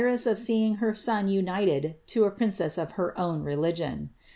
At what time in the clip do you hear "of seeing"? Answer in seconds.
0.25-0.75